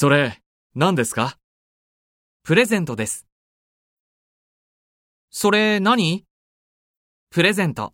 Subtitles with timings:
[0.00, 0.40] それ、
[0.74, 1.36] 何ですか？
[2.42, 3.26] プレゼントです。
[5.28, 6.24] それ何？
[7.28, 7.92] プレゼント。